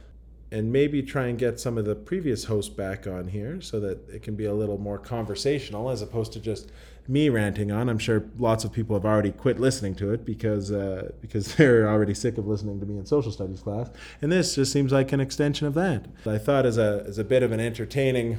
and 0.53 0.71
maybe 0.71 1.03
try 1.03 1.27
and 1.29 1.39
get 1.39 1.59
some 1.59 1.79
of 1.79 1.87
the 1.87 1.95
previous 1.95 2.45
hosts 2.45 2.73
back 2.73 3.07
on 3.07 3.29
here 3.29 3.61
so 3.63 3.81
that 3.81 4.09
it 4.11 4.23
can 4.23 4.37
be 4.37 4.45
a 4.45 4.53
little 4.53 4.77
more 4.77 4.99
conversational 4.99 5.89
as 5.89 6.03
opposed 6.03 6.33
to 6.35 6.41
just 6.41 6.71
me 7.09 7.31
ranting 7.31 7.73
on. 7.73 7.89
I'm 7.89 7.99
sure 7.99 8.25
lots 8.39 8.63
of 8.63 8.71
people 8.71 8.95
have 8.95 9.07
already 9.07 9.33
quit 9.33 9.59
listening 9.59 9.95
to 9.97 10.13
it 10.13 10.27
because 10.27 10.71
uh, 10.71 11.11
because 11.23 11.55
they're 11.57 11.89
already 11.89 12.13
sick 12.13 12.37
of 12.37 12.47
listening 12.47 12.79
to 12.81 12.87
me 12.87 12.99
in 12.99 13.07
social 13.07 13.33
studies 13.33 13.61
class, 13.61 13.91
and 14.21 14.31
this 14.31 14.55
just 14.55 14.73
seems 14.73 14.93
like 14.93 15.11
an 15.13 15.21
extension 15.21 15.67
of 15.67 15.75
that. 15.75 16.05
I 16.27 16.37
thought 16.37 16.67
as 16.67 16.77
a 16.77 17.03
as 17.09 17.17
a 17.17 17.25
bit 17.25 17.43
of 17.43 17.51
an 17.51 17.59
entertaining 17.59 18.39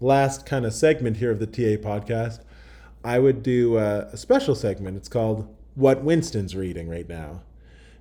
last 0.00 0.46
kind 0.46 0.64
of 0.64 0.72
segment 0.72 1.18
here 1.18 1.30
of 1.30 1.38
the 1.38 1.46
TA 1.46 1.80
podcast, 1.86 2.40
I 3.04 3.18
would 3.18 3.42
do 3.42 3.76
a, 3.76 4.06
a 4.06 4.16
special 4.16 4.54
segment. 4.54 4.96
It's 4.96 5.08
called 5.08 5.54
"What 5.74 6.02
Winston's 6.02 6.56
Reading 6.56 6.88
Right 6.88 7.08
Now." 7.08 7.42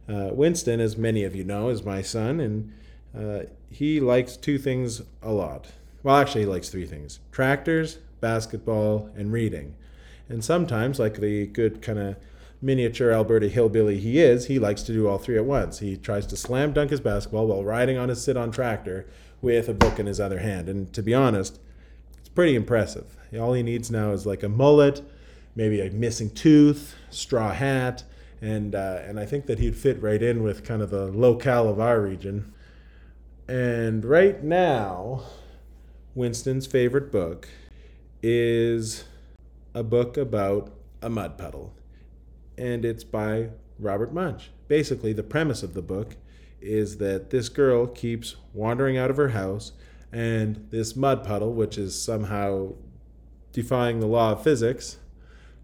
Uh, 0.10 0.30
Winston, 0.32 0.80
as 0.80 0.98
many 0.98 1.24
of 1.24 1.36
you 1.36 1.44
know, 1.44 1.70
is 1.70 1.84
my 1.84 2.02
son, 2.02 2.40
and 2.40 2.74
uh, 3.18 3.42
he 3.70 4.00
likes 4.00 4.38
two 4.38 4.58
things 4.58 5.02
a 5.22 5.32
lot. 5.32 5.68
Well, 6.04 6.16
actually, 6.16 6.42
he 6.42 6.48
likes 6.48 6.70
three 6.70 6.86
things 6.86 7.20
tractors, 7.32 8.00
basketball, 8.20 9.10
and 9.16 9.32
reading. 9.32 9.76
And 10.30 10.44
sometimes, 10.44 11.00
like 11.00 11.20
the 11.20 11.48
good 11.48 11.82
kind 11.82 12.00
of 12.00 12.16
miniature 12.62 13.12
Alberta 13.12 13.50
hillbilly 13.50 14.00
he 14.00 14.20
is, 14.20 14.48
he 14.48 14.60
likes 14.60 14.84
to 14.84 14.94
do 14.94 15.08
all 15.08 15.18
three 15.18 15.38
at 15.38 15.46
once. 15.46 15.80
He 15.80 15.98
tries 15.98 16.26
to 16.28 16.38
slam 16.38 16.74
dunk 16.74 16.92
his 16.92 17.02
basketball 17.02 17.48
while 17.48 17.64
riding 17.64 17.98
on 17.98 18.10
his 18.10 18.24
sit 18.24 18.38
on 18.38 18.52
tractor 18.52 19.08
with 19.42 19.68
a 19.68 19.74
book 19.74 20.00
in 20.00 20.06
his 20.06 20.20
other 20.20 20.40
hand. 20.40 20.70
And 20.70 20.94
to 20.94 21.02
be 21.02 21.14
honest, 21.14 21.60
it's 22.20 22.30
pretty 22.30 22.56
impressive. 22.56 23.18
All 23.38 23.54
he 23.54 23.64
needs 23.64 23.90
now 23.90 24.12
is 24.12 24.26
like 24.26 24.44
a 24.44 24.50
mullet, 24.50 25.02
maybe 25.56 25.82
a 25.82 25.90
missing 25.90 26.30
tooth, 26.30 26.96
straw 27.10 27.52
hat, 27.52 28.04
and 28.42 28.74
uh, 28.74 29.00
and 29.04 29.20
I 29.20 29.26
think 29.26 29.46
that 29.46 29.60
he'd 29.60 29.76
fit 29.76 30.02
right 30.02 30.22
in 30.22 30.44
with 30.44 30.64
kind 30.64 30.82
of 30.82 30.90
the 30.90 31.08
locale 31.08 31.70
of 31.70 31.80
our 31.80 32.02
region. 32.02 32.54
And 33.52 34.06
right 34.06 34.42
now, 34.42 35.24
Winston's 36.16 36.66
favorite 36.66 37.12
book 37.12 37.50
is 38.24 39.04
a 39.74 39.84
book 39.84 40.16
about 40.16 40.72
a 41.02 41.10
mud 41.10 41.38
puddle, 41.38 41.74
and 42.58 42.86
it's 42.86 43.04
by 43.04 43.50
Robert 43.78 44.14
Munsch. 44.14 44.46
Basically, 44.70 45.12
the 45.12 45.22
premise 45.22 45.64
of 45.64 45.74
the 45.74 45.82
book 45.82 46.16
is 46.62 47.00
that 47.00 47.32
this 47.32 47.50
girl 47.50 47.88
keeps 47.88 48.38
wandering 48.54 48.98
out 48.98 49.10
of 49.10 49.18
her 49.18 49.30
house, 49.30 49.74
and 50.14 50.68
this 50.70 50.96
mud 50.96 51.26
puddle, 51.26 51.52
which 51.52 51.78
is 51.78 52.02
somehow 52.02 52.72
defying 53.52 54.00
the 54.00 54.08
law 54.08 54.32
of 54.32 54.42
physics, 54.42 54.96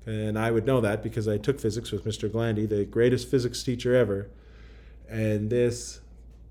and 0.05 0.37
I 0.37 0.51
would 0.51 0.65
know 0.65 0.81
that 0.81 1.01
because 1.01 1.25
I 1.25 1.37
took 1.37 1.57
physics 1.57 1.93
with 1.93 2.03
Mr. 2.03 2.29
Glandy, 2.29 2.65
the 2.65 2.83
greatest 2.83 3.31
physics 3.31 3.63
teacher 3.63 3.95
ever. 3.95 4.29
And 5.07 5.49
this 5.49 6.01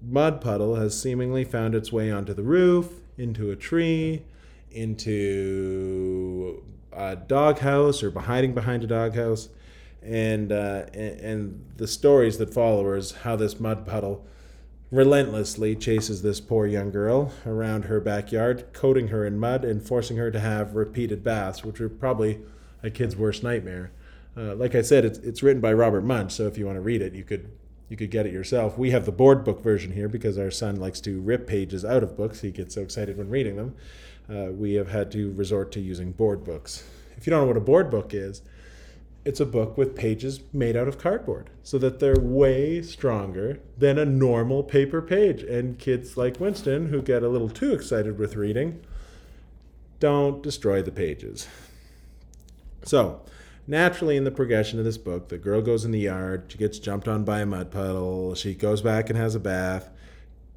mud 0.09 0.41
puddle 0.41 0.77
has 0.77 1.01
seemingly 1.01 1.45
found 1.45 1.75
its 1.75 1.93
way 1.93 2.11
onto 2.11 2.33
the 2.33 2.43
roof, 2.43 3.01
into 3.19 3.51
a 3.51 3.57
tree, 3.57 4.23
into 4.71 6.63
a 6.93 7.17
doghouse 7.17 8.03
or 8.03 8.11
hiding 8.21 8.55
behind 8.55 8.85
a 8.85 8.87
doghouse. 8.87 9.49
And, 10.03 10.53
uh, 10.53 10.87
and, 10.95 11.65
the 11.77 11.89
stories 11.89 12.39
that 12.39 12.55
follow 12.55 12.93
is 12.93 13.13
how 13.13 13.35
this 13.37 13.59
mud 13.59 13.87
puddle 13.87 14.25
relentlessly 14.93 15.75
chases 15.75 16.23
this 16.23 16.41
poor 16.41 16.67
young 16.67 16.93
girl 16.93 17.33
around 17.45 17.87
her 17.87 18.01
backyard, 18.01 18.73
coating 18.73 19.09
her 19.09 19.27
in 19.27 19.39
mud 19.39 19.65
and 19.65 19.83
forcing 19.83 20.17
her 20.17 20.31
to 20.31 20.39
have 20.39 20.77
repeated 20.77 21.25
baths, 21.25 21.65
which 21.65 21.81
are 21.81 21.89
probably 21.89 22.39
a 22.85 22.91
kid's 22.91 23.17
worst 23.17 23.43
nightmare. 23.43 23.91
Uh, 24.37 24.55
like 24.55 24.75
I 24.75 24.83
said, 24.83 25.05
it's, 25.05 25.19
it's 25.19 25.43
written 25.43 25.61
by 25.61 25.73
Robert 25.73 26.05
Munsch, 26.05 26.33
so 26.33 26.47
if 26.47 26.57
you 26.57 26.67
want 26.67 26.77
to 26.77 26.83
read 26.83 27.03
it, 27.03 27.15
you 27.15 27.25
could 27.25 27.51
you 27.89 27.97
could 27.97 28.11
get 28.11 28.27
it 28.27 28.33
yourself. 28.33 28.77
We 28.77 28.91
have 28.91 29.07
the 29.07 29.13
board 29.13 29.45
book 29.45 29.63
version 29.63 29.93
here 29.93 30.09
because 30.09 30.39
our 30.39 30.51
son 30.51 30.77
likes 30.77 31.01
to 31.03 31.21
rip 31.21 31.47
pages 31.47 31.85
out 31.85 32.03
of 32.03 32.17
books. 32.17 32.41
He 32.41 32.51
gets 32.51 32.75
so 32.75 32.83
excited 32.83 33.17
when 33.17 33.31
reading 33.31 33.57
them. 33.57 33.75
Uh, 34.29 34.53
we 34.53 34.75
have 34.75 34.89
had 34.89 35.11
to 35.13 35.33
resort 35.33 35.71
to 35.73 35.81
using 35.81 36.13
board 36.13 36.45
books. 36.45 36.85
If 37.17 37.27
you 37.27 37.31
don't 37.31 37.43
know 37.43 37.47
what 37.47 37.57
a 37.57 37.61
board 37.61 37.91
book 37.91 38.13
is, 38.13 38.43
it's 39.25 39.41
a 39.41 39.47
book 39.47 39.77
with 39.77 39.97
pages 39.97 40.41
made 40.53 40.77
out 40.77 40.87
of 40.87 40.99
cardboard 40.99 41.51
so 41.63 41.79
that 41.79 41.99
they're 41.99 42.19
way 42.19 42.81
stronger 42.83 43.61
than 43.77 43.99
a 43.99 44.05
normal 44.05 44.63
paper 44.63 45.03
page. 45.03 45.43
And 45.43 45.79
kids 45.79 46.17
like 46.17 46.39
Winston, 46.39 46.89
who 46.89 47.03
get 47.03 47.23
a 47.23 47.29
little 47.29 47.49
too 47.49 47.73
excited 47.73 48.19
with 48.19 48.37
reading, 48.37 48.81
don't 49.99 50.43
destroy 50.43 50.83
the 50.83 50.93
pages. 50.93 51.49
So, 52.85 53.21
naturally, 53.67 54.17
in 54.17 54.25
the 54.25 54.31
progression 54.31 54.79
of 54.79 54.85
this 54.85 54.99
book, 54.99 55.29
the 55.29 55.39
girl 55.39 55.61
goes 55.61 55.85
in 55.85 55.91
the 55.91 56.01
yard, 56.01 56.45
she 56.49 56.59
gets 56.59 56.79
jumped 56.79 57.09
on 57.09 57.25
by 57.25 57.41
a 57.41 57.47
mud 57.47 57.71
puddle, 57.71 58.35
she 58.35 58.55
goes 58.55 58.83
back 58.83 59.11
and 59.11 59.19
has 59.19 59.35
a 59.35 59.41
bath, 59.41 59.91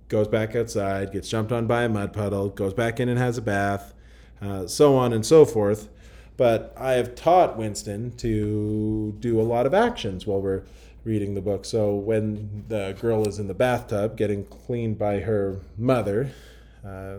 goes 0.08 0.28
back 0.28 0.56
outside, 0.56 1.12
gets 1.12 1.30
jumped 1.30 1.52
on 1.52 1.68
by 1.68 1.84
a 1.84 1.90
mud 1.90 2.14
puddle, 2.14 2.50
goes 2.50 2.74
back 2.74 3.00
in 3.00 3.10
and 3.10 3.20
has 3.20 3.38
a 3.38 3.42
bath, 3.42 3.94
uh, 4.42 4.68
so 4.68 4.96
on 4.96 5.14
and 5.14 5.26
so 5.26 5.46
forth. 5.46 5.90
But 6.38 6.74
I 6.78 6.94
have 6.94 7.16
taught 7.16 7.58
Winston 7.58 8.16
to 8.18 9.14
do 9.20 9.40
a 9.40 9.44
lot 9.44 9.66
of 9.66 9.74
actions 9.74 10.26
while 10.26 10.42
we're 10.42 10.64
reading 11.04 11.34
the 11.34 11.42
book. 11.42 11.66
So 11.66 11.94
when 11.94 12.66
the 12.70 12.96
girl 13.02 13.28
is 13.28 13.40
in 13.40 13.48
the 13.48 13.54
bathtub 13.54 14.16
getting 14.16 14.46
cleaned 14.46 14.98
by 14.98 15.20
her 15.20 15.60
mother, 15.78 16.32
uh, 16.86 17.18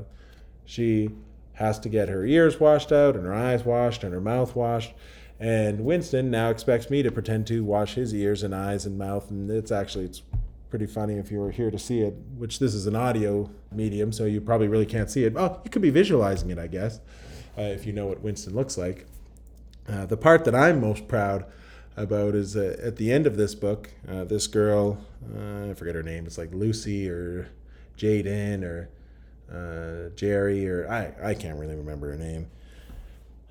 she 0.64 1.10
has 1.54 1.78
to 1.80 1.88
get 1.90 2.08
her 2.08 2.24
ears 2.24 2.58
washed 2.58 2.92
out 2.92 3.14
and 3.14 3.26
her 3.26 3.34
eyes 3.34 3.64
washed 3.64 4.04
and 4.04 4.14
her 4.14 4.20
mouth 4.20 4.56
washed. 4.56 4.92
And 5.40 5.86
Winston 5.86 6.30
now 6.30 6.50
expects 6.50 6.90
me 6.90 7.02
to 7.02 7.10
pretend 7.10 7.46
to 7.46 7.64
wash 7.64 7.94
his 7.94 8.14
ears 8.14 8.42
and 8.42 8.54
eyes 8.54 8.84
and 8.84 8.98
mouth. 8.98 9.30
And 9.30 9.50
it's 9.50 9.72
actually 9.72 10.04
it's 10.04 10.22
pretty 10.68 10.86
funny 10.86 11.14
if 11.14 11.32
you 11.32 11.38
were 11.38 11.50
here 11.50 11.70
to 11.70 11.78
see 11.78 12.00
it, 12.00 12.14
which 12.36 12.58
this 12.58 12.74
is 12.74 12.86
an 12.86 12.94
audio 12.94 13.50
medium, 13.72 14.12
so 14.12 14.24
you 14.24 14.40
probably 14.40 14.68
really 14.68 14.86
can't 14.86 15.10
see 15.10 15.24
it. 15.24 15.32
Oh, 15.36 15.60
you 15.64 15.70
could 15.70 15.82
be 15.82 15.90
visualizing 15.90 16.50
it, 16.50 16.58
I 16.58 16.66
guess, 16.66 17.00
uh, 17.58 17.62
if 17.62 17.86
you 17.86 17.92
know 17.92 18.06
what 18.06 18.20
Winston 18.20 18.54
looks 18.54 18.78
like. 18.78 19.06
Uh, 19.88 20.06
the 20.06 20.16
part 20.16 20.44
that 20.44 20.54
I'm 20.54 20.80
most 20.80 21.08
proud 21.08 21.46
about 21.96 22.34
is 22.34 22.56
uh, 22.56 22.76
at 22.82 22.96
the 22.96 23.10
end 23.10 23.26
of 23.26 23.36
this 23.36 23.54
book, 23.54 23.90
uh, 24.08 24.24
this 24.24 24.46
girl, 24.46 25.04
uh, 25.36 25.70
I 25.70 25.74
forget 25.74 25.94
her 25.94 26.02
name, 26.02 26.26
it's 26.26 26.38
like 26.38 26.52
Lucy 26.52 27.08
or 27.08 27.48
Jaden 27.96 28.62
or 28.62 28.90
uh, 29.52 30.10
Jerry, 30.14 30.68
or 30.68 30.88
I, 30.88 31.30
I 31.30 31.34
can't 31.34 31.58
really 31.58 31.74
remember 31.74 32.10
her 32.10 32.16
name. 32.16 32.48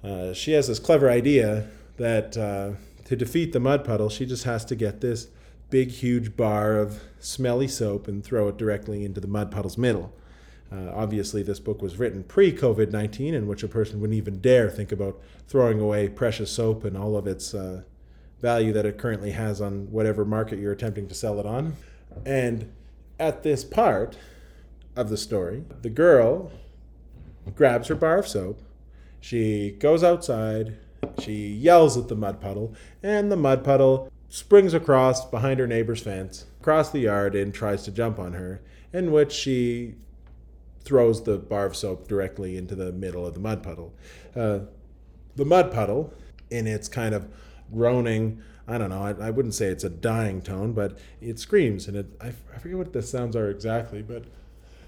Uh, 0.02 0.34
she 0.34 0.54
has 0.54 0.70
this 0.70 0.80
clever 0.80 1.10
idea 1.10 1.68
that 2.00 2.36
uh, 2.38 2.72
to 3.06 3.16
defeat 3.16 3.54
the 3.54 3.60
mud 3.60 3.86
puddle, 3.86 4.10
she 4.10 4.26
just 4.26 4.44
has 4.44 4.66
to 4.66 4.76
get 4.76 5.02
this 5.02 5.28
big, 5.70 5.92
huge 5.92 6.36
bar 6.36 6.78
of 6.78 7.04
smelly 7.20 7.68
soap 7.68 8.08
and 8.08 8.24
throw 8.24 8.48
it 8.48 8.58
directly 8.58 9.06
into 9.06 9.22
the 9.22 9.28
mud 9.28 9.52
puddle's 9.52 9.78
middle. 9.78 10.14
Uh, 10.72 10.92
obviously, 10.94 11.44
this 11.44 11.60
book 11.60 11.82
was 11.82 11.98
written 11.98 12.24
pre 12.24 12.52
COVID 12.52 12.92
19, 12.92 13.34
in 13.34 13.48
which 13.48 13.64
a 13.64 13.68
person 13.68 14.00
wouldn't 14.02 14.18
even 14.18 14.40
dare 14.40 14.70
think 14.70 14.92
about 14.92 15.20
throwing 15.48 15.80
away 15.80 16.10
precious 16.10 16.52
soap 16.52 16.84
and 16.84 16.98
all 16.98 17.16
of 17.16 17.28
its 17.28 17.54
uh, 17.54 17.84
value 18.42 18.74
that 18.74 18.86
it 18.86 18.98
currently 18.98 19.32
has 19.32 19.62
on 19.62 19.92
whatever 19.92 20.26
market 20.26 20.60
you're 20.60 20.72
attempting 20.72 21.08
to 21.08 21.16
sell 21.16 21.40
it 21.40 21.46
on. 21.46 21.76
And 22.26 22.72
at 23.20 23.44
this 23.44 23.64
part, 23.64 24.18
of 25.00 25.10
the 25.10 25.18
story. 25.18 25.64
The 25.82 25.90
girl 25.90 26.52
grabs 27.56 27.88
her 27.88 27.96
bar 27.96 28.18
of 28.20 28.28
soap. 28.28 28.62
She 29.22 29.72
goes 29.72 30.04
outside. 30.04 30.78
She 31.20 31.48
yells 31.48 31.98
at 31.98 32.08
the 32.08 32.16
mud 32.16 32.40
puddle, 32.40 32.74
and 33.04 33.32
the 33.32 33.38
mud 33.38 33.64
puddle 33.64 34.12
springs 34.30 34.74
across 34.74 35.26
behind 35.26 35.60
her 35.60 35.68
neighbor's 35.68 36.02
fence, 36.02 36.46
across 36.60 36.92
the 36.92 37.00
yard, 37.00 37.36
and 37.36 37.54
tries 37.54 37.84
to 37.84 37.92
jump 37.92 38.20
on 38.20 38.34
her, 38.34 38.62
in 38.94 39.12
which 39.12 39.32
she 39.32 39.96
throws 40.84 41.24
the 41.24 41.38
bar 41.38 41.66
of 41.66 41.76
soap 41.76 42.08
directly 42.08 42.58
into 42.58 42.76
the 42.76 42.92
middle 42.92 43.26
of 43.26 43.34
the 43.34 43.40
mud 43.40 43.62
puddle. 43.62 43.94
Uh, 44.36 44.60
the 45.36 45.46
mud 45.46 45.72
puddle, 45.72 46.14
in 46.50 46.68
its 46.68 46.88
kind 46.88 47.14
of 47.14 47.28
groaning, 47.74 48.42
I 48.68 48.78
don't 48.78 48.90
know, 48.90 49.02
I, 49.02 49.28
I, 49.28 49.30
wouldn't 49.32 49.56
say 49.56 49.68
it's 49.68 49.84
a 49.84 49.90
dying 49.90 50.42
tone, 50.42 50.74
but 50.74 50.98
it 51.22 51.40
screams, 51.40 51.88
and 51.88 51.98
it, 51.98 52.08
I, 52.22 52.34
I 52.54 52.60
forget 52.60 52.78
what 52.78 52.94
the 52.94 53.02
sounds 53.02 53.36
are 53.36 53.50
exactly, 53.50 54.02
but 54.02 54.26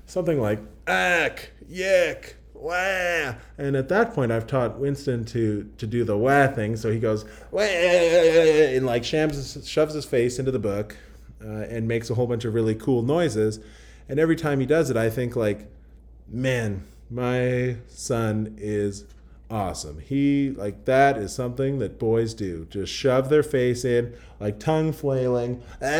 something 0.05 0.39
like 0.39 0.59
ack, 0.87 1.51
yick, 1.67 2.35
wah. 2.61 3.35
And 3.57 3.75
at 3.75 3.89
that 3.89 4.13
point, 4.13 4.31
I've 4.31 4.47
taught 4.47 4.79
Winston 4.79 5.25
to 5.25 5.69
to 5.77 5.87
do 5.87 6.03
the 6.03 6.17
wah 6.17 6.47
thing. 6.47 6.77
So 6.77 6.91
he 6.91 6.99
goes 6.99 7.25
wah, 7.51 7.61
and 7.61 8.85
like 8.85 9.03
shams, 9.03 9.67
shoves 9.67 9.93
his 9.93 10.05
face 10.05 10.39
into 10.39 10.51
the 10.51 10.59
book 10.59 10.95
uh, 11.43 11.47
and 11.47 11.87
makes 11.87 12.09
a 12.09 12.15
whole 12.15 12.27
bunch 12.27 12.45
of 12.45 12.53
really 12.53 12.75
cool 12.75 13.01
noises. 13.01 13.59
And 14.07 14.19
every 14.19 14.35
time 14.35 14.59
he 14.59 14.65
does 14.65 14.89
it, 14.89 14.97
I 14.97 15.09
think 15.09 15.35
like, 15.35 15.67
man, 16.27 16.85
my 17.09 17.77
son 17.87 18.55
is 18.57 19.05
awesome. 19.49 19.99
He 19.99 20.51
like 20.51 20.85
that 20.85 21.17
is 21.17 21.33
something 21.33 21.79
that 21.79 21.99
boys 21.99 22.33
do. 22.33 22.65
Just 22.69 22.93
shove 22.93 23.29
their 23.29 23.43
face 23.43 23.83
in, 23.83 24.15
like 24.39 24.59
tongue 24.59 24.93
flailing, 24.93 25.61
and 25.81 25.97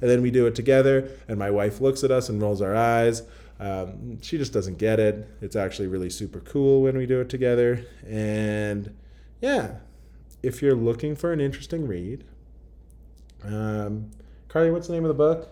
then 0.00 0.22
we 0.22 0.30
do 0.30 0.46
it 0.46 0.54
together. 0.54 1.10
And 1.28 1.38
my 1.38 1.50
wife 1.50 1.80
looks 1.80 2.04
at 2.04 2.10
us 2.10 2.28
and 2.28 2.42
rolls 2.42 2.60
our 2.60 2.74
eyes. 2.74 3.22
Um, 3.60 4.20
she 4.20 4.36
just 4.36 4.52
doesn't 4.52 4.78
get 4.78 4.98
it. 4.98 5.28
It's 5.40 5.56
actually 5.56 5.88
really 5.88 6.10
super 6.10 6.40
cool 6.40 6.82
when 6.82 6.96
we 6.96 7.06
do 7.06 7.20
it 7.20 7.28
together. 7.28 7.84
And 8.06 8.94
yeah, 9.40 9.76
if 10.42 10.60
you're 10.60 10.74
looking 10.74 11.14
for 11.14 11.32
an 11.32 11.40
interesting 11.40 11.86
read, 11.86 12.24
um, 13.44 14.10
Carly, 14.48 14.70
what's 14.70 14.86
the 14.86 14.92
name 14.94 15.04
of 15.04 15.08
the 15.08 15.14
book? 15.14 15.50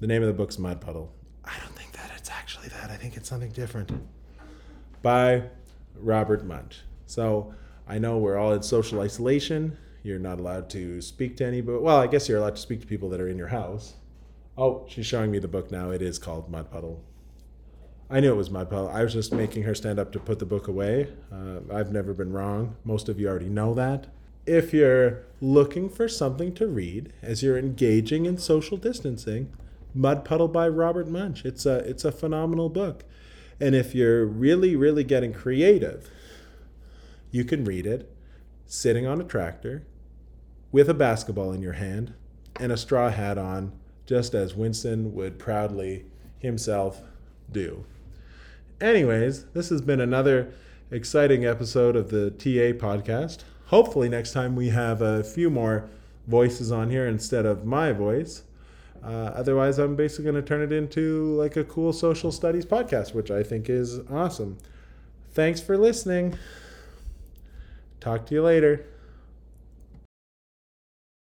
The 0.00 0.06
name 0.06 0.22
of 0.22 0.28
the 0.28 0.34
book's 0.34 0.58
Mud 0.58 0.80
Puddle. 0.80 1.12
I 1.44 1.52
don't 1.60 1.74
think 1.74 1.92
that 1.92 2.10
it's 2.16 2.30
actually 2.30 2.68
that. 2.68 2.90
I 2.90 2.96
think 2.96 3.16
it's 3.16 3.28
something 3.28 3.50
different. 3.50 3.90
By 5.02 5.44
Robert 5.94 6.46
Munsch. 6.46 6.78
So 7.06 7.54
I 7.86 7.98
know 7.98 8.18
we're 8.18 8.36
all 8.36 8.52
in 8.52 8.62
social 8.62 9.00
isolation. 9.00 9.76
You're 10.02 10.18
not 10.18 10.38
allowed 10.38 10.68
to 10.70 11.00
speak 11.00 11.36
to 11.38 11.46
anybody. 11.46 11.78
Well, 11.78 11.96
I 11.96 12.06
guess 12.06 12.28
you're 12.28 12.38
allowed 12.38 12.56
to 12.56 12.62
speak 12.62 12.80
to 12.80 12.86
people 12.86 13.08
that 13.10 13.20
are 13.20 13.28
in 13.28 13.38
your 13.38 13.48
house. 13.48 13.94
Oh, 14.56 14.86
she's 14.88 15.06
showing 15.06 15.30
me 15.30 15.38
the 15.38 15.48
book 15.48 15.70
now. 15.70 15.90
It 15.90 16.00
is 16.00 16.18
called 16.18 16.48
Mud 16.48 16.70
Puddle. 16.70 17.02
I 18.08 18.20
knew 18.20 18.32
it 18.32 18.36
was 18.36 18.50
Mud 18.50 18.70
Puddle. 18.70 18.88
I 18.88 19.02
was 19.02 19.12
just 19.12 19.32
making 19.32 19.64
her 19.64 19.74
stand 19.74 19.98
up 19.98 20.12
to 20.12 20.20
put 20.20 20.38
the 20.38 20.46
book 20.46 20.68
away. 20.68 21.08
Uh, 21.32 21.60
I've 21.72 21.90
never 21.90 22.12
been 22.12 22.32
wrong. 22.32 22.76
Most 22.84 23.08
of 23.08 23.18
you 23.18 23.28
already 23.28 23.48
know 23.48 23.74
that. 23.74 24.06
If 24.46 24.72
you're 24.72 25.24
looking 25.40 25.88
for 25.88 26.06
something 26.06 26.54
to 26.54 26.66
read 26.66 27.12
as 27.22 27.42
you're 27.42 27.58
engaging 27.58 28.26
in 28.26 28.38
social 28.38 28.76
distancing, 28.76 29.52
Mud 29.94 30.24
Puddle 30.24 30.48
by 30.48 30.68
Robert 30.68 31.08
Munsch. 31.08 31.44
It's 31.44 31.64
a 31.64 31.78
it's 31.78 32.04
a 32.04 32.12
phenomenal 32.12 32.68
book. 32.68 33.04
And 33.60 33.74
if 33.74 33.94
you're 33.94 34.26
really 34.26 34.76
really 34.76 35.04
getting 35.04 35.32
creative, 35.32 36.10
you 37.30 37.44
can 37.44 37.64
read 37.64 37.86
it 37.86 38.10
sitting 38.66 39.06
on 39.06 39.20
a 39.20 39.24
tractor 39.24 39.86
with 40.72 40.88
a 40.88 40.94
basketball 40.94 41.52
in 41.52 41.62
your 41.62 41.74
hand 41.74 42.14
and 42.58 42.72
a 42.72 42.76
straw 42.76 43.10
hat 43.10 43.38
on, 43.38 43.72
just 44.06 44.34
as 44.34 44.54
Winston 44.54 45.14
would 45.14 45.38
proudly 45.38 46.04
himself 46.38 47.02
do. 47.50 47.84
Anyways, 48.80 49.44
this 49.46 49.70
has 49.70 49.80
been 49.80 50.00
another 50.00 50.52
exciting 50.90 51.46
episode 51.46 51.96
of 51.96 52.10
the 52.10 52.30
TA 52.30 52.76
podcast. 52.78 53.38
Hopefully, 53.66 54.08
next 54.08 54.32
time 54.32 54.54
we 54.54 54.68
have 54.68 55.00
a 55.00 55.24
few 55.24 55.48
more 55.48 55.88
voices 56.26 56.70
on 56.70 56.90
here 56.90 57.06
instead 57.06 57.46
of 57.46 57.64
my 57.64 57.92
voice. 57.92 58.42
Uh, 59.02 59.32
otherwise, 59.34 59.78
I'm 59.78 59.96
basically 59.96 60.24
going 60.24 60.36
to 60.36 60.42
turn 60.42 60.62
it 60.62 60.72
into 60.72 61.34
like 61.34 61.56
a 61.56 61.64
cool 61.64 61.92
social 61.92 62.32
studies 62.32 62.64
podcast, 62.64 63.14
which 63.14 63.30
I 63.30 63.42
think 63.42 63.68
is 63.68 64.00
awesome. 64.10 64.58
Thanks 65.32 65.60
for 65.60 65.76
listening. 65.76 66.38
Talk 68.00 68.26
to 68.26 68.34
you 68.34 68.42
later. 68.42 68.86